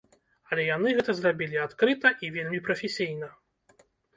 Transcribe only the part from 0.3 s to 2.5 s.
Але яны гэта зрабілі адкрыта і